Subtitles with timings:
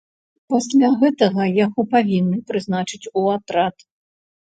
[0.51, 3.75] Пасля гэтага яго павінны прызначыць у атрад.